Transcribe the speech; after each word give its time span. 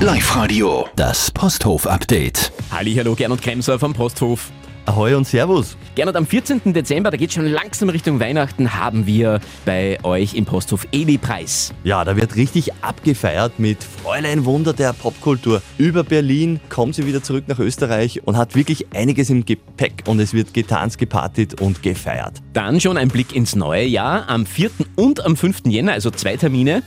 Live-Radio, 0.00 0.88
das 0.96 1.30
Posthof-Update. 1.30 2.52
Hallo, 2.70 3.14
Gernot 3.14 3.42
Kremser 3.42 3.78
vom 3.78 3.92
Posthof. 3.92 4.50
Ahoi 4.86 5.14
und 5.14 5.26
Servus. 5.26 5.76
Gernot, 5.94 6.16
am 6.16 6.26
14. 6.26 6.72
Dezember, 6.72 7.10
da 7.10 7.18
geht 7.18 7.34
schon 7.34 7.44
langsam 7.44 7.90
Richtung 7.90 8.18
Weihnachten, 8.18 8.72
haben 8.72 9.06
wir 9.06 9.40
bei 9.66 10.02
euch 10.02 10.32
im 10.32 10.46
Posthof 10.46 10.88
Eli-Preis. 10.90 11.74
Ja, 11.84 12.02
da 12.02 12.16
wird 12.16 12.34
richtig 12.36 12.72
abgefeiert 12.80 13.58
mit 13.58 13.84
Fräulein 13.84 14.46
Wunder 14.46 14.72
der 14.72 14.94
Popkultur. 14.94 15.60
Über 15.76 16.02
Berlin 16.02 16.60
kommt 16.70 16.94
sie 16.94 17.06
wieder 17.06 17.22
zurück 17.22 17.44
nach 17.48 17.58
Österreich 17.58 18.26
und 18.26 18.38
hat 18.38 18.54
wirklich 18.54 18.86
einiges 18.94 19.28
im 19.28 19.44
Gepäck 19.44 20.04
und 20.06 20.18
es 20.18 20.32
wird 20.32 20.54
getanzt, 20.54 20.96
gepartet 20.96 21.60
und 21.60 21.82
gefeiert. 21.82 22.38
Dann 22.54 22.80
schon 22.80 22.96
ein 22.96 23.08
Blick 23.08 23.36
ins 23.36 23.54
neue 23.54 23.84
Jahr 23.84 24.30
am 24.30 24.46
4. 24.46 24.70
und 24.96 25.22
am 25.26 25.36
5. 25.36 25.66
Jänner, 25.66 25.92
also 25.92 26.10
zwei 26.10 26.38
Termine 26.38 26.82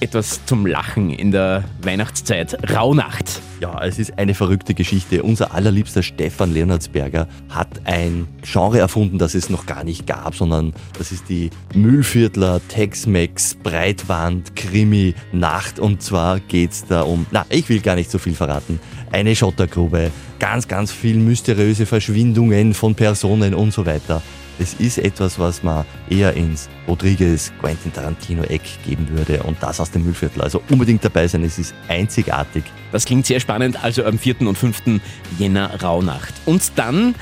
etwas 0.00 0.44
zum 0.46 0.66
Lachen 0.66 1.10
in 1.10 1.30
der 1.30 1.64
Weihnachtszeit. 1.82 2.70
Rauhnacht. 2.74 3.40
Ja, 3.60 3.82
es 3.82 3.98
ist 3.98 4.18
eine 4.18 4.34
verrückte 4.34 4.74
Geschichte. 4.74 5.22
Unser 5.22 5.54
allerliebster 5.54 6.02
Stefan 6.02 6.52
Leonardsberger 6.52 7.26
hat 7.48 7.80
ein 7.84 8.28
Genre 8.42 8.78
erfunden, 8.78 9.18
das 9.18 9.34
es 9.34 9.48
noch 9.48 9.64
gar 9.64 9.84
nicht 9.84 10.06
gab, 10.06 10.34
sondern 10.34 10.74
das 10.98 11.12
ist 11.12 11.28
die 11.28 11.50
Mühlviertler, 11.74 12.60
Tex-Mex, 12.68 13.54
Breitwand, 13.62 14.54
Krimi, 14.56 15.14
Nacht. 15.32 15.78
Und 15.78 16.02
zwar 16.02 16.40
geht 16.40 16.72
es 16.72 16.84
da 16.84 17.02
um, 17.02 17.26
na, 17.30 17.46
ich 17.48 17.68
will 17.68 17.80
gar 17.80 17.94
nicht 17.94 18.10
so 18.10 18.18
viel 18.18 18.34
verraten, 18.34 18.78
eine 19.12 19.34
Schottergrube, 19.34 20.10
ganz, 20.38 20.68
ganz 20.68 20.92
viel 20.92 21.16
mysteriöse 21.16 21.86
Verschwindungen 21.86 22.74
von 22.74 22.94
Personen 22.94 23.54
und 23.54 23.72
so 23.72 23.86
weiter. 23.86 24.22
Es 24.58 24.74
ist 24.74 24.98
etwas, 24.98 25.38
was 25.38 25.62
man 25.62 25.84
eher 26.08 26.32
ins 26.32 26.68
Rodriguez, 26.88 27.52
Quentin 27.60 27.92
Tarantino-Eck 27.92 28.62
geben 28.86 29.06
würde 29.10 29.42
und 29.42 29.62
das 29.62 29.80
aus 29.80 29.90
dem 29.90 30.04
Müllviertel. 30.04 30.40
Also 30.40 30.62
unbedingt 30.70 31.04
dabei 31.04 31.28
sein, 31.28 31.44
es 31.44 31.58
ist 31.58 31.74
einzigartig. 31.88 32.64
Das 32.90 33.04
klingt 33.04 33.26
sehr 33.26 33.40
spannend, 33.40 33.82
also 33.84 34.04
am 34.04 34.18
4. 34.18 34.40
und 34.42 34.56
5. 34.56 35.00
Jänner 35.38 35.82
Rauhnacht. 35.82 36.32
Und 36.46 36.72
dann 36.76 37.14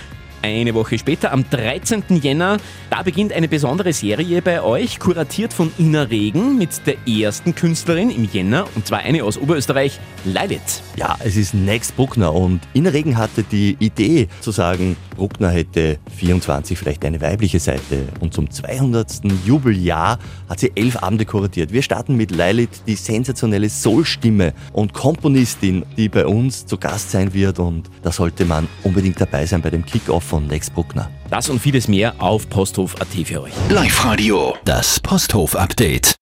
eine 0.45 0.75
Woche 0.75 0.99
später, 0.99 1.33
am 1.33 1.49
13. 1.49 2.05
Jänner, 2.21 2.59
da 2.91 3.03
beginnt 3.03 3.33
eine 3.33 3.49
besondere 3.49 3.95
Serie 3.95 4.43
bei 4.43 4.61
euch, 4.63 4.99
kuratiert 4.99 5.55
von 5.55 5.73
Ina 5.79 6.03
Regen 6.03 6.59
mit 6.59 6.87
der 6.87 6.97
ersten 7.09 7.55
Künstlerin 7.55 8.11
im 8.11 8.29
Jänner, 8.31 8.67
und 8.75 8.87
zwar 8.87 8.99
eine 8.99 9.25
aus 9.25 9.39
Oberösterreich, 9.39 9.99
Leilit. 10.27 10.61
Ja, 10.97 11.17
es 11.25 11.37
ist 11.37 11.55
Next 11.55 11.97
Bruckner 11.97 12.33
und 12.33 12.61
Ina 12.75 12.91
Regen 12.91 13.17
hatte 13.17 13.43
die 13.43 13.77
Idee 13.79 14.29
zu 14.41 14.51
sagen, 14.51 14.97
Bruckner 15.15 15.51
hätte 15.51 15.99
24 16.17 16.79
vielleicht 16.79 17.05
eine 17.05 17.21
weibliche 17.21 17.59
Seite 17.59 18.09
und 18.21 18.35
zum 18.35 18.51
200. 18.51 19.23
Jubeljahr 19.47 20.19
hat 20.49 20.61
sie 20.61 20.73
elf 20.75 21.03
Abende 21.03 21.25
kuratiert. 21.25 21.73
Wir 21.73 21.83
starten 21.83 22.17
mit 22.17 22.31
Leilit, 22.31 22.71
die 22.87 22.95
sensationelle 22.95 23.69
Soulstimme 23.69 24.53
und 24.73 24.93
Komponistin, 24.93 25.85
die 25.97 26.09
bei 26.09 26.27
uns 26.27 26.67
zu 26.67 26.77
Gast 26.77 27.11
sein 27.11 27.33
wird 27.33 27.59
und 27.59 27.89
da 28.03 28.13
sollte 28.13 28.45
man 28.45 28.69
unbedingt 28.83 29.21
dabei 29.21 29.47
sein 29.47 29.63
bei 29.63 29.71
dem 29.71 29.85
Kickoff 29.85 30.25
von 30.25 30.49
Lex 30.49 30.71
Bruckner. 30.71 31.11
Das 31.31 31.49
und 31.49 31.61
vieles 31.61 31.89
mehr 31.89 32.15
auf 32.19 32.49
Posthof.at 32.51 33.09
für 33.25 33.43
euch. 33.43 33.53
Live-Radio, 33.71 34.55
das 34.65 35.01
Posthof-Update. 35.01 36.13